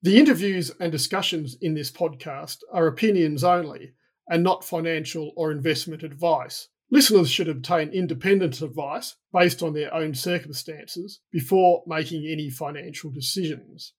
[0.00, 3.94] The interviews and discussions in this podcast are opinions only
[4.28, 6.68] and not financial or investment advice.
[6.88, 13.92] Listeners should obtain independent advice based on their own circumstances before making any financial decisions.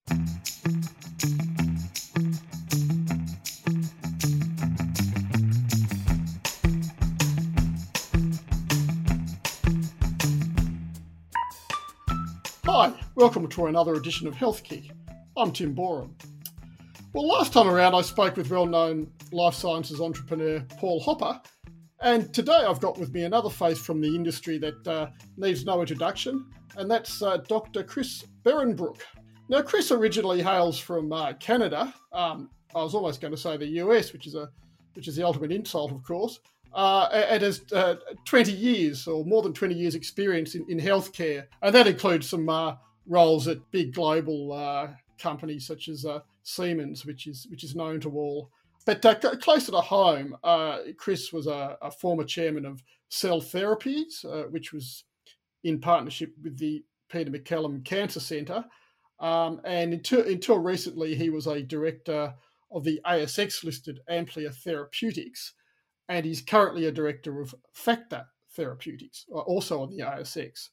[12.64, 14.92] Hi, welcome to another edition of Health Kick.
[15.40, 16.14] I'm Tim Boreham.
[17.14, 21.40] Well, last time around, I spoke with well known life sciences entrepreneur Paul Hopper,
[22.02, 25.80] and today I've got with me another face from the industry that uh, needs no
[25.80, 26.46] introduction,
[26.76, 27.84] and that's uh, Dr.
[27.84, 29.00] Chris Behrenbruch.
[29.48, 31.94] Now, Chris originally hails from uh, Canada.
[32.12, 34.50] Um, I was almost going to say the US, which is a
[34.96, 36.42] which is the ultimate insult, of course.
[36.74, 37.96] Uh, and has uh,
[38.26, 42.50] 20 years or more than 20 years experience in, in healthcare, and that includes some
[42.50, 42.76] uh,
[43.08, 48.00] roles at big global uh, companies such as uh, Siemens, which is which is known
[48.02, 48.50] to all.
[48.86, 54.26] But uh, closer to home, uh, Chris was a, a, former chairman of Cell Therapies,
[54.26, 55.04] uh, which was
[55.64, 58.64] in partnership with the Peter MacCallum Cancer Centre.
[59.20, 62.34] Um, and until, until recently, he was a director
[62.72, 65.54] of the ASX listed Amplia Therapeutics,
[66.08, 68.26] and he's currently a director of Factor
[68.56, 70.70] Therapeutics, uh, also on the ASX.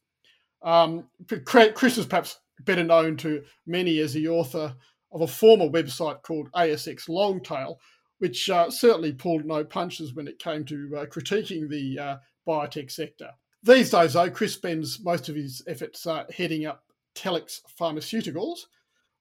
[0.63, 1.09] Um,
[1.45, 4.75] Chris is perhaps better known to many as the author
[5.13, 7.79] of a former website called ASX Longtail,
[8.19, 12.91] which uh, certainly pulled no punches when it came to uh, critiquing the uh, biotech
[12.91, 13.31] sector.
[13.63, 16.85] These days, though, Chris spends most of his efforts uh, heading up
[17.15, 18.67] Telix Pharmaceuticals,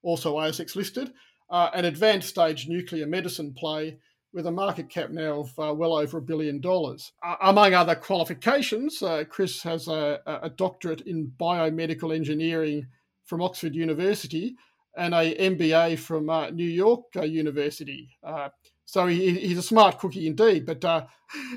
[0.04, 1.14] also ASX listed,
[1.50, 3.98] uh, an advanced stage nuclear medicine play
[4.34, 7.14] with a market cap now of uh, well over a billion dollars.
[7.42, 12.88] Among other qualifications, Chris has a, a, doctorate in biomedical engineering
[13.26, 14.56] from Oxford University
[14.98, 18.10] and a MBA from uh, New York uh, University.
[18.24, 18.50] Uh,
[18.86, 20.66] so he, he's a smart cookie indeed.
[20.66, 21.06] But uh,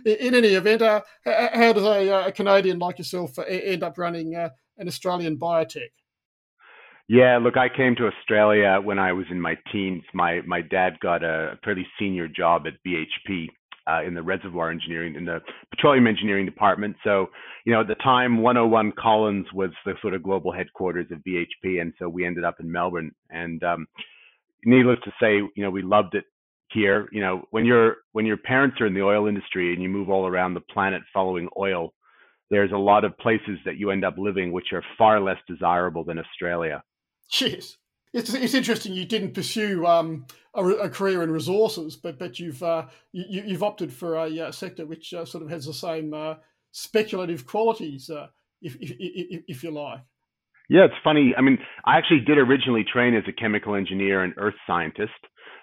[0.05, 5.39] in any event, how does a, a, Canadian like yourself end up running an Australian
[5.39, 5.90] biotech?
[7.08, 10.02] Yeah, look, I came to Australia when I was in my teens.
[10.12, 13.46] My my dad got a fairly senior job at BHP,
[13.88, 15.40] uh, in the reservoir engineering, in the
[15.70, 16.96] petroleum engineering department.
[17.04, 17.28] So,
[17.64, 21.80] you know, at the time, 101 Collins was the sort of global headquarters of BHP,
[21.80, 23.12] and so we ended up in Melbourne.
[23.30, 23.86] And um,
[24.64, 26.24] needless to say, you know, we loved it
[26.70, 27.08] here.
[27.12, 30.10] You know, when your when your parents are in the oil industry and you move
[30.10, 31.94] all around the planet following oil,
[32.50, 36.05] there's a lot of places that you end up living which are far less desirable
[36.05, 36.82] than Australia.
[37.30, 37.78] Cheers.
[38.13, 42.63] It's, it's interesting you didn't pursue um, a, a, career in resources, but but you've
[42.63, 46.14] uh, you, you've opted for a uh, sector which uh, sort of has the same
[46.14, 46.35] uh,
[46.73, 48.29] speculative qualities, uh,
[48.63, 50.01] if, if, if if you like.
[50.70, 51.35] Yeah, it's funny.
[51.36, 55.13] I mean, I actually did originally train as a chemical engineer and earth scientist,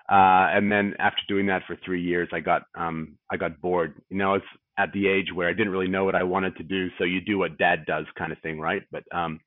[0.10, 4.02] uh, and then after doing that for three years, I got um, I got bored.
[4.10, 4.46] You know, it's
[4.78, 7.22] at the age where I didn't really know what I wanted to do, so you
[7.22, 8.84] do what dad does, kind of thing, right?
[8.92, 9.40] But um,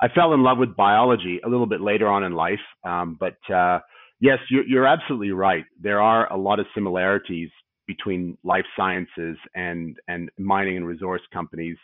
[0.00, 2.60] I fell in love with biology a little bit later on in life.
[2.84, 3.80] Um, but uh,
[4.20, 5.64] yes, you're, you're absolutely right.
[5.80, 7.50] There are a lot of similarities
[7.86, 11.76] between life sciences and and mining and resource companies,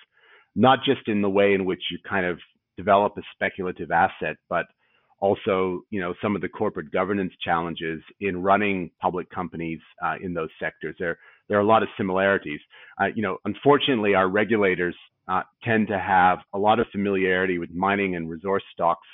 [0.54, 2.38] not just in the way in which you kind of
[2.76, 4.66] develop a speculative asset, but
[5.20, 10.32] also you know some of the corporate governance challenges in running public companies uh, in
[10.32, 10.94] those sectors.
[10.98, 12.60] There there are a lot of similarities.
[13.00, 14.96] Uh, you know, unfortunately, our regulators
[15.28, 19.06] uh, tend to have a lot of familiarity with mining and resource stocks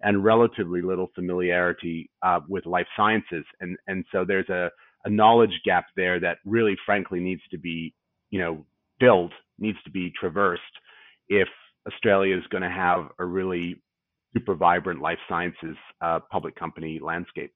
[0.00, 3.44] and relatively little familiarity uh, with life sciences.
[3.60, 4.70] And, and so there's a,
[5.04, 7.94] a knowledge gap there that really, frankly, needs to be,
[8.30, 8.64] you know,
[9.00, 10.62] filled, needs to be traversed
[11.28, 11.48] if
[11.86, 13.80] Australia is going to have a really
[14.32, 17.52] super vibrant life sciences uh, public company landscape.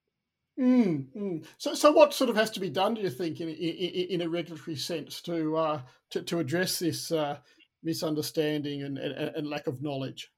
[0.61, 1.47] Mm, mm.
[1.57, 4.21] So, so what sort of has to be done, do you think, in, in, in
[4.21, 5.81] a regulatory sense, to uh,
[6.11, 7.39] to, to address this uh,
[7.83, 10.31] misunderstanding and, and, and lack of knowledge?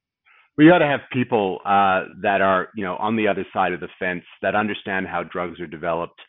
[0.56, 3.80] We ought to have people uh, that are, you know, on the other side of
[3.80, 6.20] the fence that understand how drugs are developed,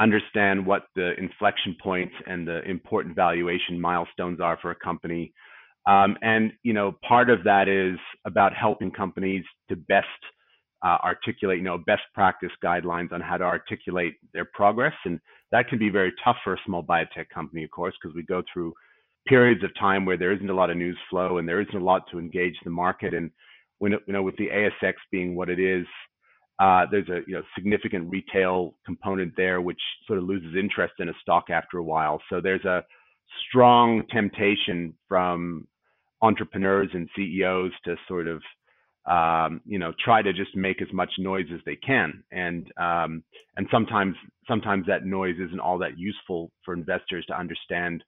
[0.00, 5.32] understand what the inflection points and the important valuation milestones are for a company.
[5.86, 10.08] Um, and, you know, part of that is about helping companies to best
[10.84, 14.94] uh, articulate, you know, best practice guidelines on how to articulate their progress.
[15.04, 15.20] And
[15.50, 18.42] that can be very tough for a small biotech company, of course, because we go
[18.52, 18.72] through
[19.26, 21.84] periods of time where there isn't a lot of news flow and there isn't a
[21.84, 23.12] lot to engage the market.
[23.12, 23.30] And
[23.78, 25.86] when you know, with the ASX being what it is,
[26.60, 31.08] uh, there's a you know significant retail component there, which sort of loses interest in
[31.08, 32.20] a stock after a while.
[32.30, 32.84] So there's a
[33.48, 35.68] strong temptation from
[36.20, 38.42] entrepreneurs and CEOs to sort of
[39.08, 43.24] um, you know, try to just make as much noise as they can, and um,
[43.56, 44.14] and sometimes
[44.46, 48.04] sometimes that noise isn't all that useful for investors to understand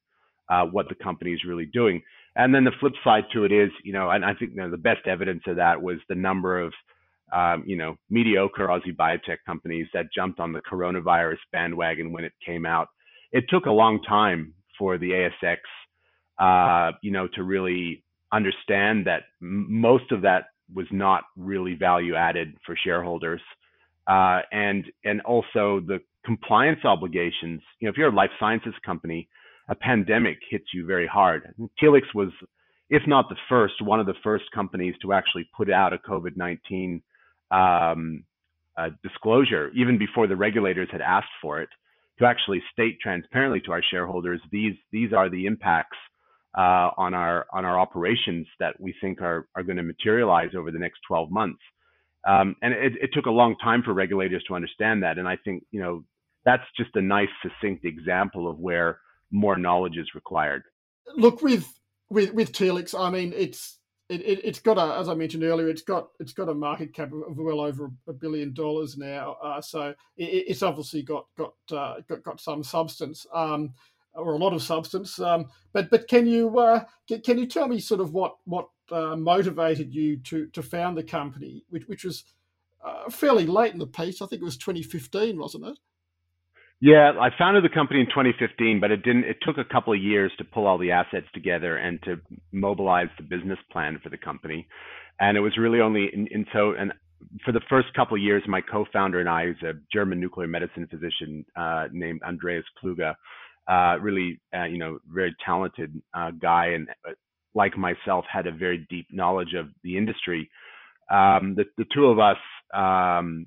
[0.51, 2.03] uh, what the company is really doing.
[2.37, 4.71] And then the flip side to it is, you know, and I think you know,
[4.71, 6.73] the best evidence of that was the number of
[7.33, 12.33] um, you know, mediocre Aussie biotech companies that jumped on the coronavirus bandwagon when it
[12.45, 12.89] came out.
[13.33, 15.59] It took a long time for the ASX,
[16.39, 22.55] uh, you know, to really understand that most of that was not really value added
[22.65, 23.41] for shareholders.
[24.07, 27.61] Uh, and and also the compliance obligations.
[27.81, 29.29] You know, if you're a life sciences company,
[29.69, 31.55] a pandemic hits you very hard.
[31.83, 32.31] Telix was,
[32.89, 37.03] if not the first, one of the first companies to actually put out a COVID-19
[37.53, 38.25] um,
[38.77, 41.69] uh, disclosure, even before the regulators had asked for it,
[42.21, 45.97] to actually state transparently to our shareholders these these are the impacts
[46.57, 50.71] uh, on our on our operations that we think are are going to materialize over
[50.71, 51.61] the next 12 months.
[52.29, 55.17] Um, and it, it, took a long time for regulators to understand that.
[55.17, 56.05] And I think you know
[56.45, 58.99] that's just a nice, succinct example of where
[59.31, 60.63] more knowledge is required.
[61.17, 61.67] Look with
[62.11, 63.79] with with Telix, I mean it's
[64.11, 66.93] it, it, has got a, as I mentioned earlier, it's got it's got a market
[66.93, 69.37] cap of well over a billion dollars now.
[69.43, 73.73] Uh, so it, it's obviously got got, uh, got got some substance, um,
[74.15, 75.19] or a lot of substance.
[75.21, 78.69] Um, but but can you uh, can, can you tell me sort of what what
[78.91, 82.25] uh, motivated you to to found the company, which which was
[82.85, 84.21] uh, fairly late in the piece?
[84.21, 85.79] I think it was 2015, wasn't it?
[86.83, 89.25] Yeah, I founded the company in 2015, but it didn't.
[89.25, 92.17] It took a couple of years to pull all the assets together and to
[92.53, 94.67] mobilize the business plan for the company.
[95.21, 96.93] And it was really only in, in so and
[97.45, 100.87] for the first couple of years, my co-founder and I, who's a German nuclear medicine
[100.91, 103.15] physician uh, named Andreas Kluge,
[103.71, 107.13] uh, really, uh, you know, very talented uh, guy, and uh,
[107.55, 110.51] like myself, had a very deep knowledge of the industry.
[111.11, 112.37] Um, the, the two of us
[112.75, 113.47] um,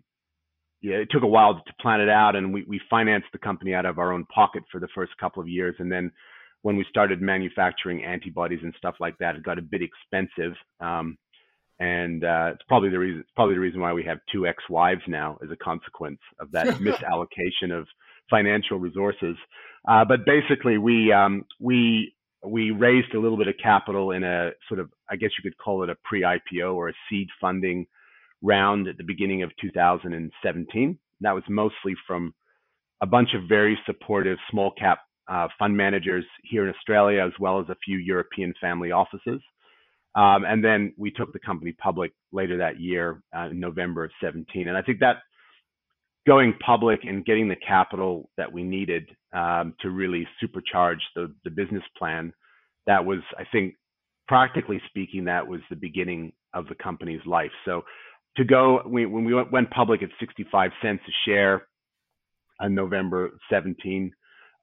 [0.84, 3.74] yeah, it took a while to plan it out, and we we financed the company
[3.74, 6.12] out of our own pocket for the first couple of years, and then
[6.62, 10.54] when we started manufacturing antibodies and stuff like that, it got a bit expensive.
[10.82, 11.18] Um,
[11.80, 13.22] and uh, it's probably the reason.
[13.22, 16.68] It's probably the reason why we have two ex-wives now, as a consequence of that
[16.82, 17.88] misallocation of
[18.30, 19.36] financial resources.
[19.88, 22.14] Uh, but basically, we um, we
[22.46, 25.58] we raised a little bit of capital in a sort of, I guess you could
[25.58, 27.88] call it a pre-IPO or a seed funding
[28.42, 31.00] round at the beginning of 2017.
[31.22, 32.34] That was mostly from
[33.02, 35.00] a bunch of very supportive small cap
[35.30, 39.42] uh, fund managers here in Australia, as well as a few European family offices.
[40.16, 44.12] Um, and then we took the company public later that year uh, in November of
[44.22, 44.68] 17.
[44.68, 45.18] And I think that
[46.26, 51.50] going public and getting the capital that we needed um, to really supercharge the, the
[51.50, 52.34] business plan,
[52.88, 53.76] that was, I think,
[54.28, 57.52] practically speaking, that was the beginning of the company's life.
[57.66, 57.84] So
[58.38, 61.68] to go we, when we went public at 65 cents a share
[62.60, 64.12] on November 17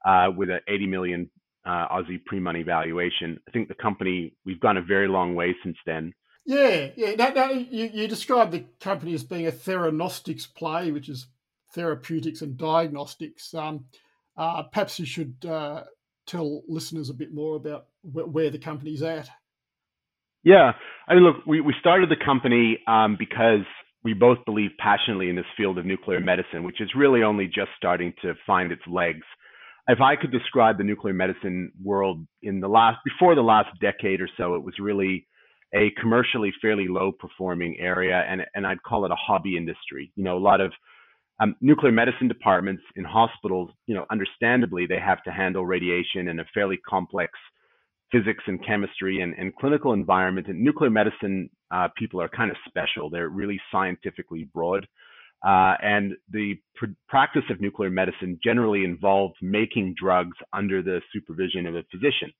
[0.06, 1.30] uh, with an 80 million
[1.66, 3.38] uh, Aussie pre-money valuation.
[3.46, 6.14] I think the company we've gone a very long way since then.
[6.46, 7.14] Yeah, yeah.
[7.16, 11.26] Now you, you described the company as being a theranostics play, which is
[11.74, 13.52] therapeutics and diagnostics.
[13.54, 13.86] Um,
[14.36, 15.84] uh, perhaps you should uh,
[16.26, 19.28] tell listeners a bit more about wh- where the company's at.
[20.42, 20.72] Yeah,
[21.06, 23.66] I mean, look, we, we started the company um, because
[24.02, 27.68] we both believe passionately in this field of nuclear medicine, which is really only just
[27.76, 29.26] starting to find its legs.
[29.88, 34.20] If I could describe the nuclear medicine world in the last, before the last decade
[34.20, 35.26] or so, it was really
[35.74, 40.12] a commercially fairly low performing area, and and I'd call it a hobby industry.
[40.16, 40.72] You know, a lot of
[41.40, 46.40] um, nuclear medicine departments in hospitals, you know, understandably they have to handle radiation in
[46.40, 47.32] a fairly complex
[48.12, 50.48] physics and chemistry and, and clinical environment.
[50.48, 53.08] And nuclear medicine uh, people are kind of special.
[53.08, 54.86] They're really scientifically broad.
[55.42, 61.66] Uh, and the pr- practice of nuclear medicine generally involves making drugs under the supervision
[61.66, 62.30] of a physician.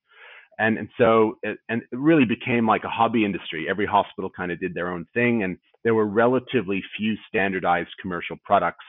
[0.61, 3.67] And, and so it, and it really became like a hobby industry.
[3.69, 8.37] Every hospital kind of did their own thing, and there were relatively few standardized commercial
[8.45, 8.85] products.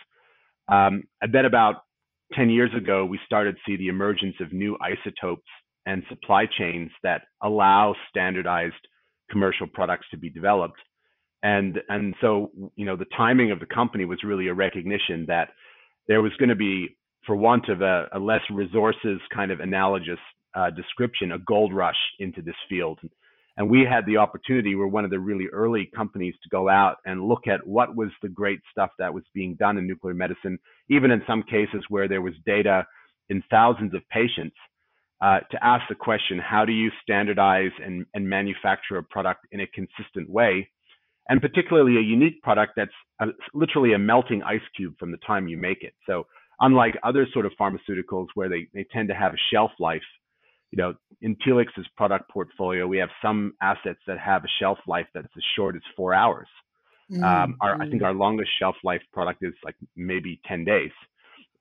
[0.67, 1.83] Um, I bet about
[2.33, 5.47] 10 years ago, we started to see the emergence of new isotopes
[5.85, 8.75] and supply chains that allow standardized
[9.29, 10.79] commercial products to be developed.
[11.43, 15.49] And and so you know the timing of the company was really a recognition that
[16.07, 20.19] there was going to be, for want of a, a less resources kind of analogous
[20.55, 22.99] uh, description, a gold rush into this field.
[23.57, 26.97] And we had the opportunity, we're one of the really early companies to go out
[27.05, 30.57] and look at what was the great stuff that was being done in nuclear medicine,
[30.89, 32.85] even in some cases where there was data
[33.29, 34.55] in thousands of patients
[35.21, 39.59] uh, to ask the question, how do you standardize and, and manufacture a product in
[39.59, 40.67] a consistent way
[41.29, 45.47] and particularly a unique product that's a, literally a melting ice cube from the time
[45.47, 45.93] you make it.
[46.05, 46.25] So
[46.59, 50.01] unlike other sort of pharmaceuticals where they, they tend to have a shelf life,
[50.71, 55.07] you know, in Telix's product portfolio, we have some assets that have a shelf life
[55.13, 56.47] that's as short as four hours.
[57.11, 57.75] Mm, um, our.
[57.75, 58.05] I think mm.
[58.05, 60.91] our longest shelf life product is like maybe 10 days.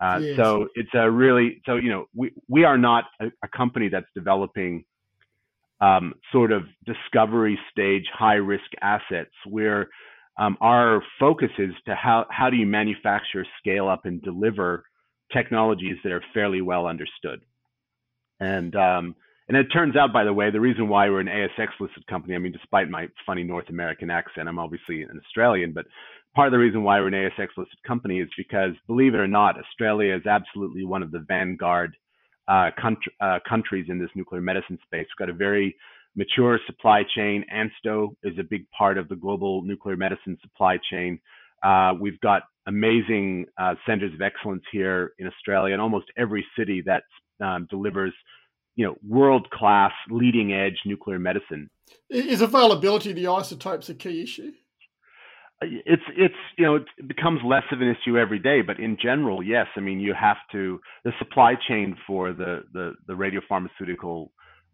[0.00, 0.36] Uh, yes.
[0.36, 4.06] So it's a really so you know we we are not a, a company that's
[4.14, 4.84] developing
[5.80, 9.88] um, sort of discovery stage high risk assets where
[10.38, 14.84] um, our focus is to how how do you manufacture, scale up, and deliver
[15.32, 17.40] technologies that are fairly well understood.
[18.40, 19.14] And um,
[19.48, 22.34] and it turns out, by the way, the reason why we're an ASX listed company,
[22.34, 25.86] I mean, despite my funny North American accent, I'm obviously an Australian, but
[26.34, 29.26] part of the reason why we're an ASX listed company is because, believe it or
[29.26, 31.96] not, Australia is absolutely one of the vanguard
[32.48, 35.06] uh, country, uh, countries in this nuclear medicine space.
[35.18, 35.76] We've got a very
[36.16, 37.44] mature supply chain.
[37.52, 41.20] ANSTO is a big part of the global nuclear medicine supply chain.
[41.62, 46.82] Uh, we've got amazing uh, centers of excellence here in Australia, and almost every city
[46.86, 47.02] that
[47.44, 48.12] um, delivers,
[48.76, 51.70] you know, world-class, leading-edge nuclear medicine.
[52.08, 54.52] Is availability of the isotopes a key issue?
[55.62, 59.42] it's it's you know it becomes less of an issue every day but in general
[59.42, 64.30] yes i mean you have to the supply chain for the the the radiopharmaceutical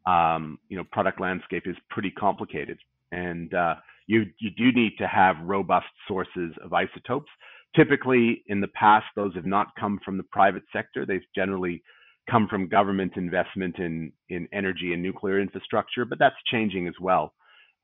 [0.07, 2.79] um, you know product landscape is pretty complicated
[3.11, 3.75] and uh,
[4.07, 7.31] you you do need to have robust sources of isotopes
[7.75, 11.83] typically in the past those have not come from the private sector they've generally
[12.31, 17.33] come from government investment in in energy and nuclear infrastructure but that's changing as well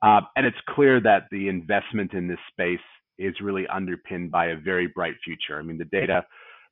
[0.03, 2.81] uh, and it's clear that the investment in this space
[3.19, 5.59] is really underpinned by a very bright future.
[5.59, 6.25] I mean, the data,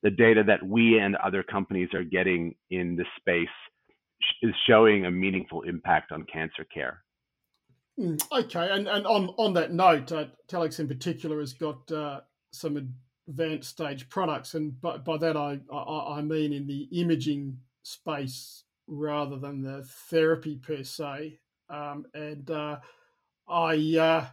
[0.02, 3.48] the data that we and other companies are getting in this space
[4.42, 7.02] is showing a meaningful impact on cancer care.
[8.00, 12.20] Hmm, okay, and, and on, on that note, uh, Telix in particular has got uh,
[12.50, 12.94] some
[13.28, 18.64] advanced stage products, and by, by that I, I, I mean in the imaging space
[18.86, 21.40] rather than the therapy per se.
[21.68, 22.78] Um, and uh,
[23.46, 24.26] I uh,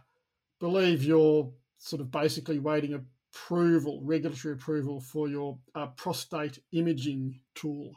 [0.60, 2.94] believe you're sort of basically waiting
[3.34, 7.92] approval, regulatory approval for your uh, prostate imaging tool.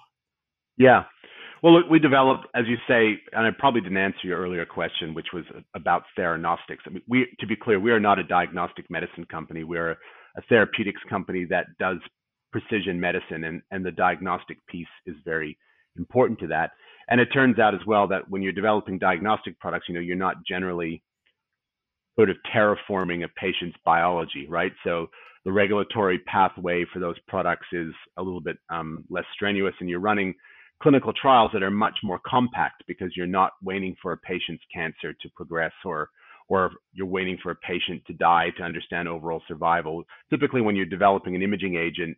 [0.76, 1.06] Yeah.
[1.62, 5.14] Well, look, we developed, as you say, and I probably didn't answer your earlier question,
[5.14, 5.44] which was
[5.76, 6.80] about theranostics.
[6.88, 9.64] I mean, we, to be clear, we are not a diagnostic medicine company.
[9.64, 11.98] We're a therapeutics company that does
[12.52, 15.56] precision medicine, and, and the diagnostic piece is very
[15.98, 16.72] important to that.
[17.10, 20.16] And it turns out as well that when you're developing diagnostic products, you know, you're
[20.16, 21.04] not generally
[22.16, 24.72] sort of terraforming a patient's biology, right?
[24.84, 25.08] So
[25.46, 30.00] the regulatory pathway for those products is a little bit um, less strenuous, and you're
[30.00, 30.34] running
[30.82, 35.14] clinical trials that are much more compact because you're not waiting for a patient's cancer
[35.14, 36.10] to progress or
[36.48, 40.04] or you're waiting for a patient to die to understand overall survival.
[40.30, 42.18] Typically, when you're developing an imaging agent,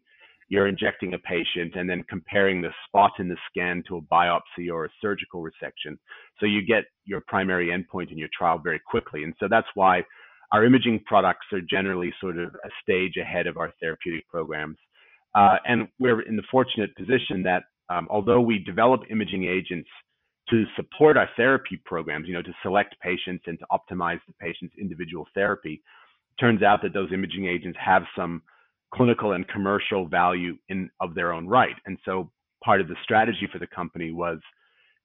[0.50, 4.72] you're injecting a patient and then comparing the spot in the scan to a biopsy
[4.72, 5.98] or a surgical resection.
[6.39, 9.24] So you get your primary endpoint in your trial very quickly.
[9.24, 10.03] And so that's why
[10.51, 14.77] our imaging products are generally sort of a stage ahead of our therapeutic programs.
[15.36, 19.89] Uh, and we're in the fortunate position that um, although we develop imaging agents
[20.50, 24.75] to support our therapy programs, you know, to select patients and to optimize the patient's
[24.79, 25.81] individual therapy,
[26.39, 28.41] turns out that those imaging agents have some
[28.93, 31.75] clinical and commercial value in of their own right.
[31.85, 32.31] And so
[32.63, 34.39] part of the strategy for the company was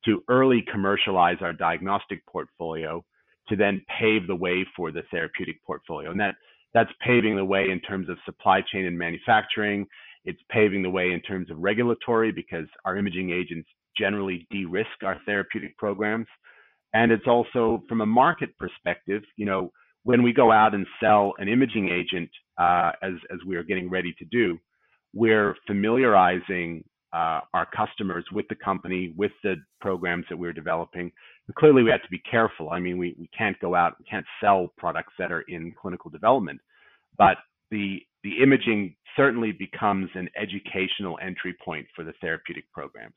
[0.04, 3.04] to early commercialize our diagnostic portfolio
[3.48, 6.10] to then pave the way for the therapeutic portfolio.
[6.10, 6.34] And that
[6.74, 9.86] that's paving the way in terms of supply chain and manufacturing.
[10.24, 15.18] It's paving the way in terms of regulatory because our imaging agents generally de-risk our
[15.26, 16.26] therapeutic programs.
[16.94, 19.72] And it's also from a market perspective, you know,
[20.04, 23.90] when we go out and sell an imaging agent, uh, as as we are getting
[23.90, 24.58] ready to do,
[25.12, 26.82] we're familiarizing
[27.12, 31.10] uh, our customers with the company, with the programs that we're developing.
[31.46, 32.70] And clearly, we have to be careful.
[32.70, 36.10] I mean, we, we can't go out, we can't sell products that are in clinical
[36.10, 36.60] development,
[37.16, 37.36] but
[37.70, 43.14] the the imaging certainly becomes an educational entry point for the therapeutic programs.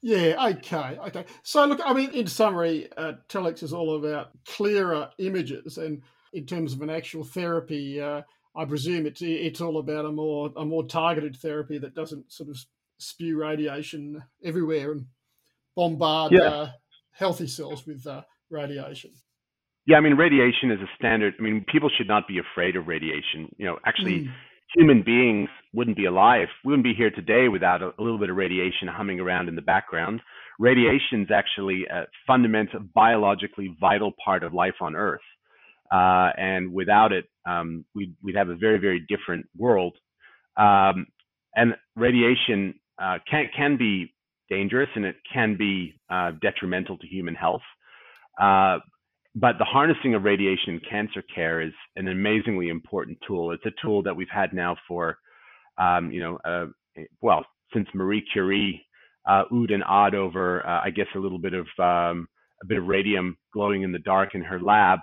[0.00, 1.24] Yeah, okay, okay.
[1.42, 6.46] So, look, I mean, in summary, uh, Telix is all about clearer images, and in
[6.46, 8.22] terms of an actual therapy, uh,
[8.56, 12.48] I presume it's it's all about a more a more targeted therapy that doesn't sort
[12.48, 12.58] of
[12.98, 15.06] spew radiation everywhere and
[15.76, 16.40] bombard yeah.
[16.40, 16.70] uh,
[17.12, 19.12] healthy cells with uh, radiation.
[19.88, 21.34] Yeah, I mean, radiation is a standard.
[21.38, 23.48] I mean, people should not be afraid of radiation.
[23.56, 24.32] You know, actually, mm
[24.76, 26.48] human beings wouldn't be alive.
[26.64, 29.56] We wouldn't be here today without a, a little bit of radiation humming around in
[29.56, 30.20] the background.
[30.58, 35.20] Radiation is actually a fundamental, biologically vital part of life on Earth.
[35.90, 39.96] uh, and without it, um, we'd, we'd have a very, very different world.
[40.58, 41.06] Um,
[41.56, 44.12] and radiation uh, can can be
[44.50, 47.62] dangerous and it can be uh, detrimental to human health.
[48.38, 48.78] Uh,
[49.34, 53.52] but the harnessing of radiation in cancer care is an amazingly important tool.
[53.52, 55.18] It's a tool that we've had now for,
[55.78, 56.66] um, you know, uh,
[57.20, 58.84] well, since Marie Curie
[59.28, 62.26] uh, oohed and awed over, uh, I guess, a little bit of um,
[62.62, 65.00] a bit of radium glowing in the dark in her lab.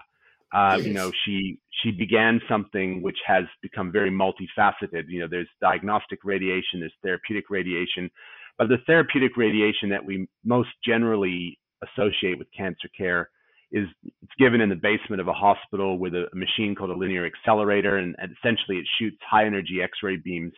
[0.53, 0.79] Uh.
[0.81, 5.03] You know, she she began something which has become very multifaceted.
[5.07, 8.09] You know, there's diagnostic radiation, there's therapeutic radiation,
[8.57, 13.29] but the therapeutic radiation that we most generally associate with cancer care
[13.75, 17.25] is it's given in the basement of a hospital with a, machine called a linear
[17.25, 20.53] accelerator, and, and essentially it shoots high energy X-ray beams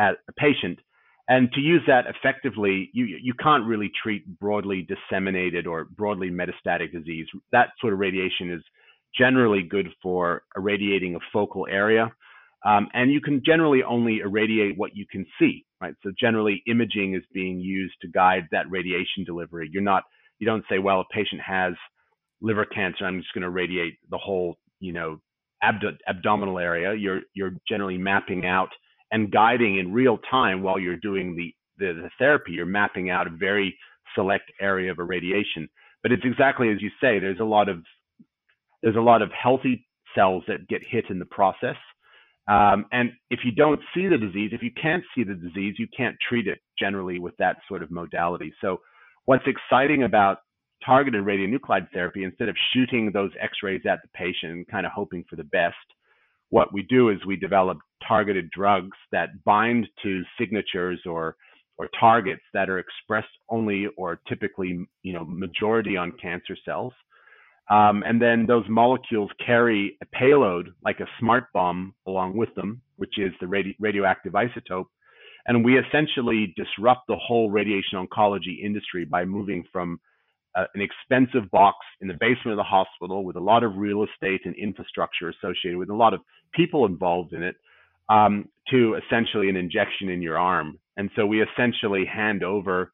[0.00, 0.78] at a patient.
[1.28, 6.90] And to use that effectively, you you can't really treat broadly disseminated or broadly metastatic
[6.90, 7.26] disease.
[7.52, 8.62] That sort of radiation is
[9.16, 12.10] generally good for irradiating a focal area.
[12.64, 15.94] Um, and you can generally only irradiate what you can see, right?
[16.02, 19.68] So generally imaging is being used to guide that radiation delivery.
[19.70, 20.02] You're not,
[20.38, 21.74] you don't say, well, a patient has
[22.40, 25.20] liver cancer, I'm just going to radiate the whole, you know,
[25.62, 26.94] abdo- abdominal area.
[26.94, 28.70] You're, you're generally mapping out
[29.10, 32.52] and guiding in real time while you're doing the, the, the therapy.
[32.52, 33.76] You're mapping out a very
[34.14, 35.68] select area of irradiation.
[36.02, 37.82] But it's exactly as you say, there's a lot of
[38.82, 41.76] there's a lot of healthy cells that get hit in the process.
[42.48, 45.86] Um, and if you don't see the disease, if you can't see the disease, you
[45.94, 48.54] can't treat it generally with that sort of modality.
[48.60, 48.78] So,
[49.26, 50.38] what's exciting about
[50.84, 54.92] targeted radionuclide therapy, instead of shooting those x rays at the patient and kind of
[54.92, 55.76] hoping for the best,
[56.50, 61.36] what we do is we develop targeted drugs that bind to signatures or
[61.76, 66.92] or targets that are expressed only or typically you know majority on cancer cells
[67.70, 72.80] um, and then those molecules carry a payload like a smart bomb along with them,
[72.96, 74.86] which is the radi- radioactive isotope.
[75.46, 80.00] And we essentially disrupt the whole radiation oncology industry by moving from
[80.74, 84.40] an expensive box in the basement of the hospital with a lot of real estate
[84.44, 86.20] and infrastructure associated with a lot of
[86.54, 87.56] people involved in it
[88.08, 90.78] um, to essentially an injection in your arm.
[90.96, 92.92] And so we essentially hand over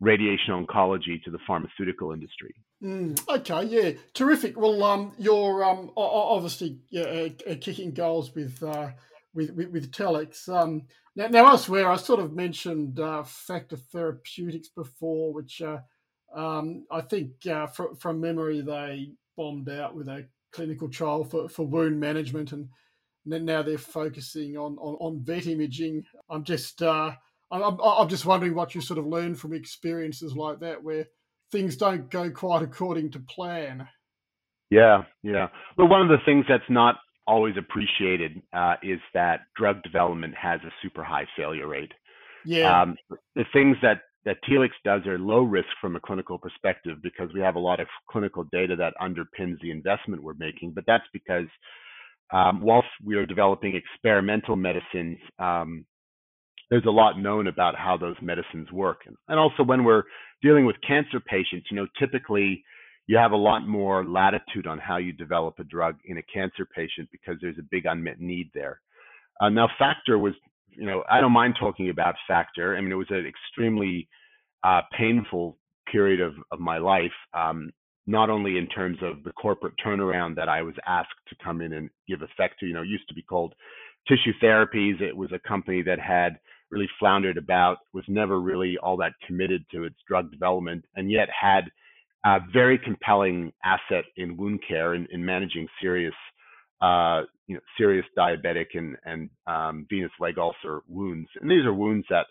[0.00, 2.54] radiation oncology to the pharmaceutical industry.
[2.82, 4.56] Mm, okay, yeah, terrific.
[4.56, 8.90] Well, um, you're um, obviously yeah, uh, kicking goals with, uh,
[9.34, 10.48] with with with Telix.
[10.48, 10.82] Um,
[11.16, 15.78] now, now elsewhere, I sort of mentioned uh, Factor Therapeutics before, which uh,
[16.34, 21.48] um, I think uh, fr- from memory they bombed out with a clinical trial for,
[21.48, 22.68] for wound management, and
[23.24, 26.04] now they're focusing on on, on vet imaging.
[26.30, 27.12] I'm just uh,
[27.50, 31.06] I'm, I'm just wondering what you sort of learned from experiences like that, where
[31.50, 33.88] things don't go quite according to plan.
[34.70, 35.48] Yeah, yeah.
[35.76, 40.60] Well, one of the things that's not always appreciated uh, is that drug development has
[40.62, 41.92] a super high failure rate.
[42.44, 42.82] Yeah.
[42.82, 42.96] Um,
[43.34, 47.40] the things that that Telix does are low risk from a clinical perspective because we
[47.40, 50.72] have a lot of clinical data that underpins the investment we're making.
[50.72, 51.46] But that's because
[52.32, 55.84] um, whilst we are developing experimental medicines, um,
[56.70, 59.00] there's a lot known about how those medicines work.
[59.28, 60.02] And also when we're
[60.42, 62.62] dealing with cancer patients, you know, typically
[63.06, 66.66] you have a lot more latitude on how you develop a drug in a cancer
[66.66, 68.80] patient because there's a big unmet need there.
[69.40, 70.34] Uh, now, Factor was,
[70.78, 72.76] you know, I don't mind talking about Factor.
[72.76, 74.08] I mean, it was an extremely
[74.64, 75.58] uh, painful
[75.90, 77.70] period of, of my life, um,
[78.06, 81.72] not only in terms of the corporate turnaround that I was asked to come in
[81.72, 82.66] and give effect to.
[82.66, 83.54] You know, used to be called
[84.06, 85.00] Tissue Therapies.
[85.00, 86.38] It was a company that had
[86.70, 91.28] really floundered about, was never really all that committed to its drug development, and yet
[91.38, 91.64] had
[92.24, 96.14] a very compelling asset in wound care and in, managing serious,
[96.80, 101.28] uh, you know, serious diabetic and and um, venous leg ulcer wounds.
[101.40, 102.26] And these are wounds that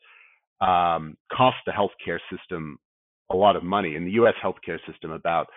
[0.65, 2.79] um, cost the healthcare system
[3.31, 3.95] a lot of money.
[3.95, 4.35] In the U.S.
[4.43, 5.47] healthcare system, about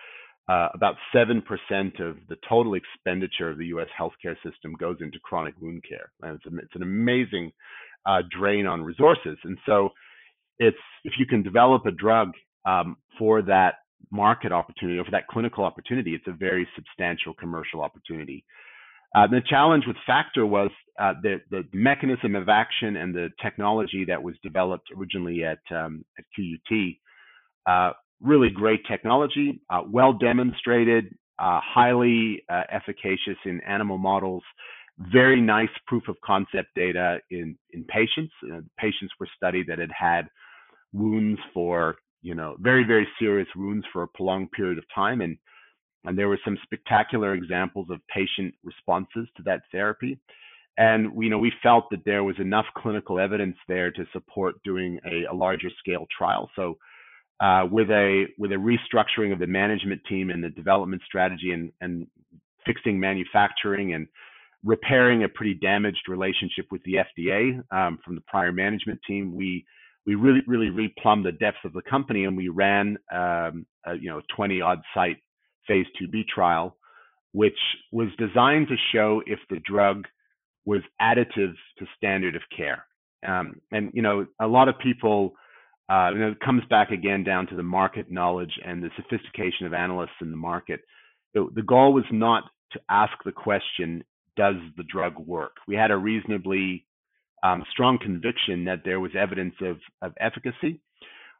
[0.48, 3.88] uh, about seven percent of the total expenditure of the U.S.
[3.98, 7.52] healthcare system goes into chronic wound care, and it's, it's an amazing
[8.06, 9.38] uh, drain on resources.
[9.44, 9.90] And so
[10.58, 12.32] it's if you can develop a drug
[12.66, 13.74] um, for that
[14.10, 18.44] market opportunity or for that clinical opportunity, it's a very substantial commercial opportunity.
[19.14, 24.04] Uh, the challenge with Factor was uh, the, the mechanism of action and the technology
[24.06, 26.96] that was developed originally at, um, at QUT.
[27.66, 31.06] Uh, really great technology, uh, well demonstrated,
[31.38, 34.42] uh, highly uh, efficacious in animal models,
[34.98, 38.32] very nice proof of concept data in in patients.
[38.78, 40.28] Patients were studied that had had
[40.92, 45.38] wounds for you know very very serious wounds for a prolonged period of time, and
[46.04, 50.18] and there were some spectacular examples of patient responses to that therapy.
[50.78, 54.98] And you know, we felt that there was enough clinical evidence there to support doing
[55.04, 56.48] a, a larger scale trial.
[56.56, 56.78] So
[57.40, 61.72] uh, with a with a restructuring of the management team and the development strategy and,
[61.80, 62.06] and
[62.66, 64.06] fixing manufacturing and
[64.64, 69.64] repairing a pretty damaged relationship with the FDA um, from the prior management team, we
[70.06, 74.10] we really really replumbed the depths of the company and we ran um, a, you
[74.10, 75.18] know 20 odd site
[75.70, 76.76] phase 2b trial,
[77.32, 77.58] which
[77.92, 80.04] was designed to show if the drug
[80.64, 82.84] was additive to standard of care.
[83.26, 85.34] Um, and you know a lot of people.
[85.88, 89.74] Uh, and it comes back again down to the market knowledge and the sophistication of
[89.74, 90.82] analysts in the market.
[91.34, 94.04] The, the goal was not to ask the question,
[94.36, 95.56] does the drug work?
[95.66, 96.86] We had a reasonably
[97.42, 100.80] um, strong conviction that there was evidence of, of efficacy.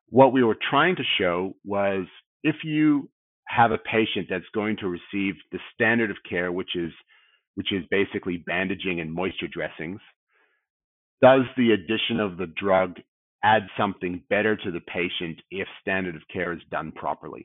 [0.09, 2.07] What we were trying to show was
[2.43, 3.09] if you
[3.51, 6.93] have a patient that's going to receive the standard of care, which is
[7.57, 10.01] which is basically bandaging and moisture dressings,
[11.21, 12.97] does the addition of the drug
[13.43, 17.45] add something better to the patient if standard of care is done properly?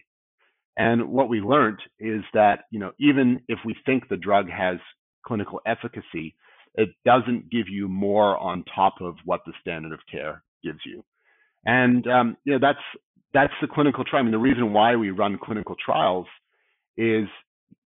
[0.78, 4.78] And what we learned is that, you know, even if we think the drug has
[5.26, 6.36] clinical efficacy,
[6.76, 11.04] it doesn't give you more on top of what the standard of care gives you.
[11.65, 12.80] And um, you know, that's
[13.36, 14.21] that's the clinical trial.
[14.21, 16.26] I mean, the reason why we run clinical trials
[16.98, 17.28] is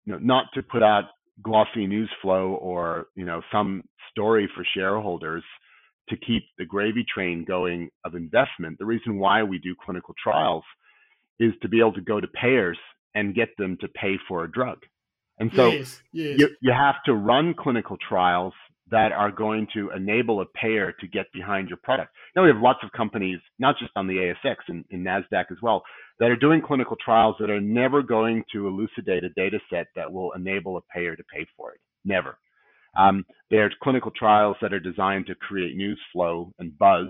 [0.05, 1.05] you know, not to put out
[1.43, 5.45] glossy news flow or you know some story for shareholders
[6.09, 8.77] to keep the gravy train going of investment.
[8.79, 10.65] The reason why we do clinical trials
[11.39, 12.79] is to be able to go to payers
[13.15, 14.79] and get them to pay for a drug.
[15.39, 16.39] And so yes, yes.
[16.41, 18.55] You, you have to run clinical trials
[18.91, 22.13] that are going to enable a payer to get behind your product.
[22.35, 25.59] Now we have lots of companies, not just on the ASX and in NASDAQ as
[25.63, 25.83] well,
[26.21, 30.11] that are doing clinical trials that are never going to elucidate a data set that
[30.11, 31.81] will enable a payer to pay for it.
[32.05, 32.39] Never.
[32.97, 37.09] Um, are clinical trials that are designed to create news flow and buzz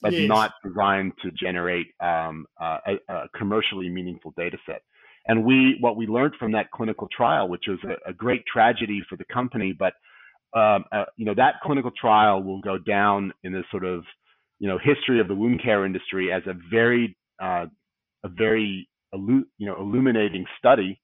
[0.00, 0.28] but yes.
[0.28, 4.82] not designed to generate um, a, a, commercially meaningful data set.
[5.26, 9.02] And we, what we learned from that clinical trial, which was a, a great tragedy
[9.08, 9.92] for the company, but
[10.54, 14.04] um, uh, you know that clinical trial will go down in the sort of
[14.58, 17.66] you know history of the wound care industry as a very uh,
[18.24, 21.00] a very you know illuminating study.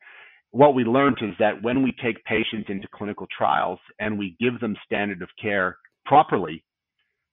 [0.51, 4.59] What we learned is that when we take patients into clinical trials and we give
[4.61, 6.65] them standard of care properly,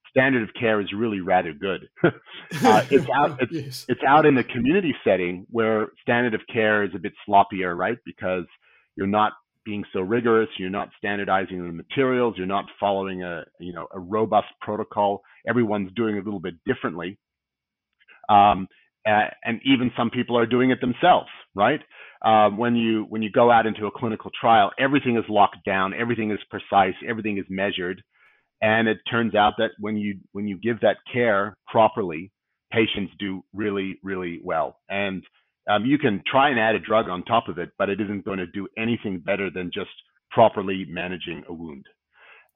[0.09, 1.87] standard of care is really rather good.
[2.03, 3.85] uh, it's out it's, yes.
[3.87, 7.97] it's out in the community setting where standard of care is a bit sloppier, right?
[8.05, 8.45] Because
[8.95, 9.33] you're not
[9.65, 13.99] being so rigorous, you're not standardizing the materials, you're not following a you know a
[13.99, 15.21] robust protocol.
[15.47, 17.17] Everyone's doing a little bit differently.
[18.29, 18.67] Um,
[19.05, 21.81] and even some people are doing it themselves, right?
[22.23, 25.93] Uh, when you when you go out into a clinical trial, everything is locked down,
[25.93, 28.01] everything is precise, everything is measured,
[28.61, 32.31] and it turns out that when you when you give that care properly,
[32.71, 34.77] patients do really really well.
[34.89, 35.23] And
[35.69, 38.25] um, you can try and add a drug on top of it, but it isn't
[38.25, 39.91] going to do anything better than just
[40.31, 41.85] properly managing a wound.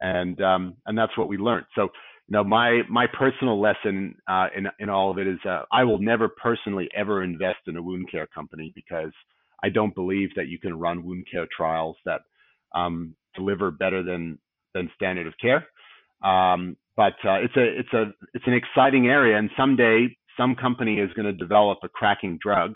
[0.02, 1.66] And um, and that's what we learned.
[1.76, 5.64] So you know my my personal lesson uh, in in all of it is uh,
[5.72, 9.12] I will never personally ever invest in a wound care company because
[9.64, 12.22] I don't believe that you can run wound care trials that
[12.76, 14.38] um, deliver better than
[14.74, 15.66] than standard of care.
[16.24, 21.00] Um, but uh, it's a it's a it's an exciting area, and someday some company
[21.00, 22.76] is going to develop a cracking drug,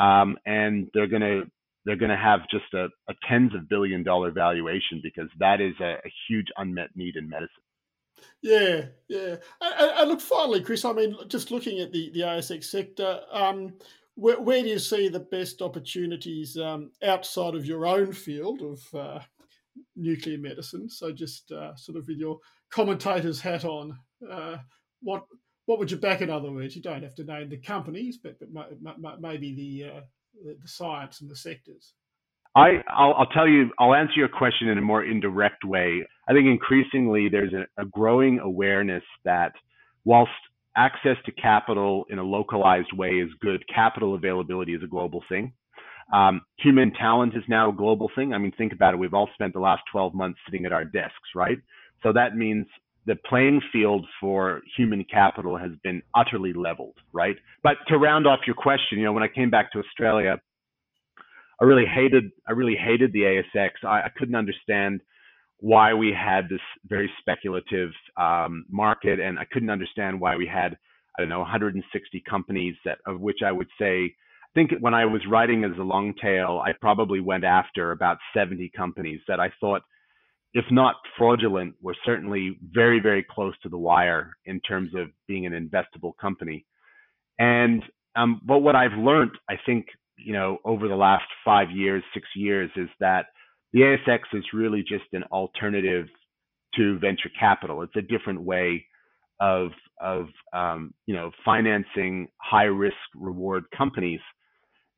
[0.00, 1.42] um, and they're going to
[1.84, 5.72] they're going to have just a, a, tens of billion dollar valuation because that is
[5.80, 7.48] a, a huge unmet need in medicine.
[8.42, 9.36] Yeah, yeah.
[9.62, 13.72] And, look, finally, Chris, I mean, just looking at the, the ASX sector, um,
[14.14, 18.94] where, where, do you see the best opportunities um, outside of your own field of
[18.94, 19.20] uh,
[19.96, 20.90] nuclear medicine?
[20.90, 22.38] So, just uh, sort of with your
[22.70, 23.98] commentator's hat on,
[24.30, 24.58] uh,
[25.00, 25.24] what
[25.70, 26.20] what would you back?
[26.20, 30.00] In other words, you don't have to name the companies, but, but maybe the, uh,
[30.44, 31.92] the, science and the sectors.
[32.56, 36.04] I I'll, I'll, tell you I'll answer your question in a more indirect way.
[36.28, 39.52] I think increasingly there's a, a growing awareness that
[40.04, 40.32] whilst
[40.76, 45.52] access to capital in a localized way is good, capital availability is a global thing.
[46.12, 48.34] Um, human talent is now a global thing.
[48.34, 48.96] I mean, think about it.
[48.96, 51.58] We've all spent the last 12 months sitting at our desks, right?
[52.02, 52.66] So that means
[53.06, 57.36] the playing field for human capital has been utterly leveled, right?
[57.62, 60.40] But to round off your question, you know, when I came back to Australia,
[61.60, 63.70] I really hated I really hated the ASX.
[63.84, 65.00] I, I couldn't understand
[65.58, 70.76] why we had this very speculative um, market, and I couldn't understand why we had
[71.16, 74.14] I don't know 160 companies that of which I would say
[74.50, 78.18] I think when I was writing as a long tail, I probably went after about
[78.34, 79.82] 70 companies that I thought,
[80.54, 85.46] if not fraudulent, were certainly very, very close to the wire in terms of being
[85.46, 86.66] an investable company.
[87.38, 87.82] And
[88.16, 89.86] um, but what I've learned, I think,
[90.16, 93.26] you know, over the last five years, six years, is that
[93.72, 96.06] the ASX is really just an alternative
[96.76, 97.82] to venture capital.
[97.82, 98.84] It's a different way
[99.40, 104.20] of of um, you know financing high risk reward companies.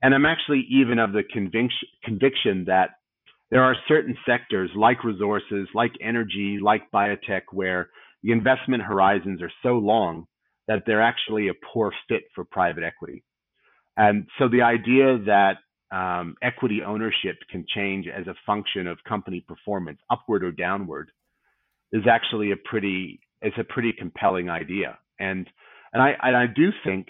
[0.03, 2.91] And I'm actually even of the conviction conviction that
[3.53, 7.91] there are certain sectors like resources, like energy, like biotech, where
[8.23, 10.27] the investment horizons are so long
[10.69, 13.23] that they're actually a poor fit for private equity.
[13.99, 15.59] And so the idea that
[15.95, 21.11] um, equity ownership can change as a function of company performance, upward or downward,
[21.93, 24.99] is actually a pretty it's a pretty compelling idea.
[25.21, 25.47] And
[25.93, 27.09] and I and I do think,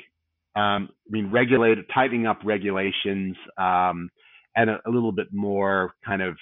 [0.56, 4.10] um, I mean, regulated tightening up regulations um,
[4.56, 6.36] and a, a, little bit more kind of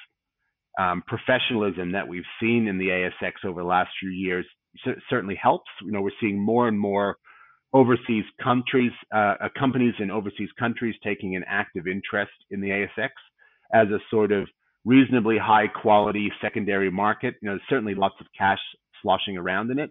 [0.79, 4.47] um, professionalism that we've seen in the ASX over the last few years
[5.09, 5.71] certainly helps.
[5.83, 7.17] You know, we're seeing more and more
[7.73, 13.11] overseas countries, uh, uh, companies in overseas countries taking an active interest in the ASX
[13.73, 14.49] as a sort of
[14.85, 17.35] reasonably high quality secondary market.
[17.41, 18.59] You know, there's certainly lots of cash
[19.03, 19.91] sloshing around in it.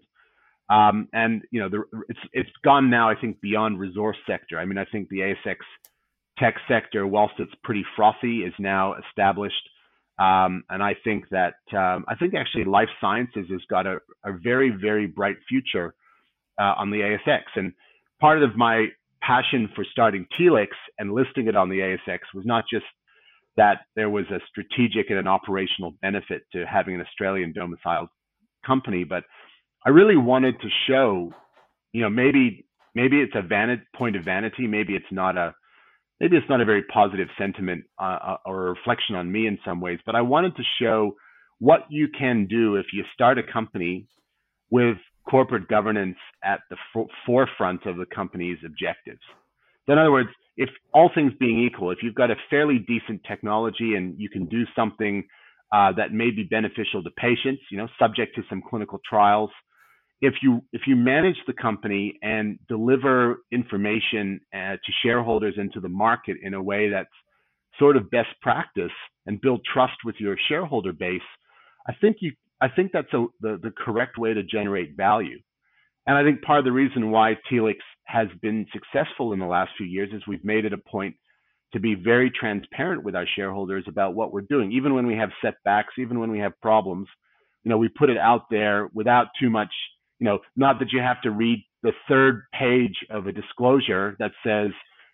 [0.69, 3.09] Um, and you know, the, it's it's gone now.
[3.09, 4.59] I think beyond resource sector.
[4.59, 5.57] I mean, I think the ASX
[6.39, 9.69] tech sector, whilst it's pretty frothy, is now established.
[10.17, 14.33] Um, and I think that um, I think actually life sciences has got a, a
[14.43, 15.93] very very bright future
[16.59, 17.41] uh, on the ASX.
[17.55, 17.73] And
[18.19, 18.87] part of my
[19.21, 22.85] passion for starting Telix and listing it on the ASX was not just
[23.57, 28.09] that there was a strategic and an operational benefit to having an Australian domiciled
[28.65, 29.23] company, but
[29.85, 31.31] I really wanted to show,
[31.93, 35.53] you know, maybe maybe it's a point of vanity, maybe it's not a
[36.19, 39.57] maybe it's not a very positive sentiment uh, uh or a reflection on me in
[39.65, 41.15] some ways, but I wanted to show
[41.59, 44.07] what you can do if you start a company
[44.71, 44.97] with
[45.29, 46.77] corporate governance at the
[47.25, 49.21] forefront of the company's objectives.
[49.85, 53.21] So in other words, if all things being equal, if you've got a fairly decent
[53.27, 55.23] technology and you can do something
[55.71, 59.51] uh, that may be beneficial to patients, you know, subject to some clinical trials,
[60.21, 65.79] if you if you manage the company and deliver information uh, to shareholders and to
[65.79, 67.09] the market in a way that's
[67.77, 68.91] sort of best practice
[69.25, 71.21] and build trust with your shareholder base,
[71.87, 75.39] I think you I think that's a, the, the correct way to generate value.
[76.05, 79.71] And I think part of the reason why Telix has been successful in the last
[79.77, 81.15] few years is we've made it a point
[81.73, 84.71] to be very transparent with our shareholders about what we're doing.
[84.71, 87.07] Even when we have setbacks, even when we have problems,
[87.63, 89.71] you know, we put it out there without too much,
[90.19, 94.31] you know, not that you have to read the third page of a disclosure that
[94.45, 94.71] says,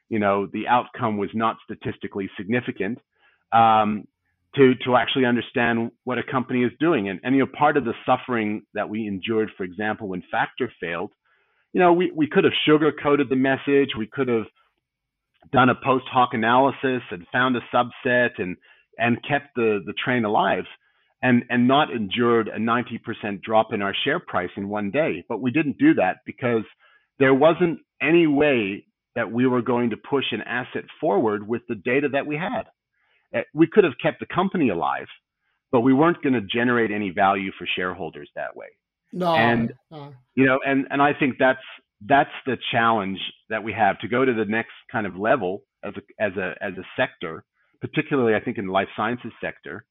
[0.09, 2.99] you know, the outcome was not statistically significant.
[3.51, 4.07] Um,
[4.55, 7.09] to to actually understand what a company is doing.
[7.09, 10.71] And, and you know, part of the suffering that we endured, for example, when Factor
[10.79, 11.11] failed,
[11.73, 14.45] you know, we, we could have sugarcoated the message, we could have
[15.51, 18.55] done a post hoc analysis and found a subset and
[18.97, 20.63] and kept the, the train alive
[21.25, 25.25] and and not endured a 90% drop in our share price in one day.
[25.27, 26.63] But we didn't do that because
[27.17, 28.85] there wasn't any way
[29.15, 32.65] that we were going to push an asset forward with the data that we had.
[33.35, 35.07] Uh, we could have kept the company alive,
[35.71, 38.67] but we weren't going to generate any value for shareholders that way.
[39.11, 40.13] No, and no.
[40.35, 41.65] you know, and and I think that's
[42.05, 45.93] that's the challenge that we have to go to the next kind of level as
[45.97, 47.43] a as a as a sector,
[47.81, 49.85] particularly I think in the life sciences sector.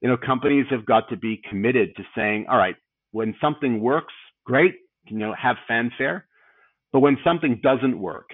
[0.00, 2.76] You know, companies have got to be committed to saying, all right,
[3.12, 4.14] when something works,
[4.46, 4.74] great,
[5.06, 6.26] you know, have fanfare.
[6.92, 8.30] But when something doesn't work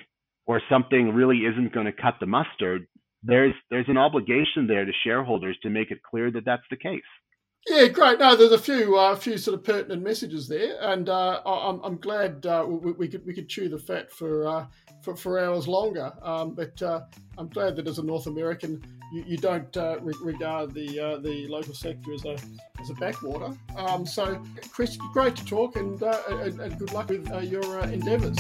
[0.46, 2.87] or something really isn't going to cut the mustard,
[3.22, 7.02] there's there's an obligation there to shareholders to make it clear that that's the case.
[7.68, 8.20] Yeah, great.
[8.20, 11.96] No, there's a few uh, few sort of pertinent messages there, and uh, I'm, I'm
[11.96, 14.66] glad uh, we, we, could we could chew the fat for uh,
[15.02, 16.12] for, for hours longer.
[16.22, 17.00] Um, but uh,
[17.37, 21.48] I'm glad that as a North American, you, you don't uh, re- regard the the
[21.48, 22.37] local sector as a
[22.81, 23.52] as a backwater.
[23.76, 28.38] Um, so, Chris, great to talk, and and, and, good luck with your endeavours.